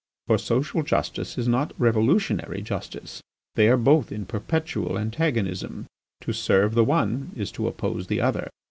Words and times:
For 0.25 0.39
social 0.39 0.81
justice 0.81 1.37
is 1.37 1.47
not 1.47 1.73
revolutionary 1.77 2.63
justice. 2.63 3.21
They 3.53 3.67
are 3.67 3.77
both 3.77 4.11
in 4.11 4.25
perpetual 4.25 4.97
antagonism: 4.97 5.85
to 6.21 6.33
serve 6.33 6.73
the 6.73 6.83
one 6.83 7.31
is 7.35 7.51
to 7.51 7.67
oppose 7.67 8.07
the 8.07 8.19
other. 8.19 8.49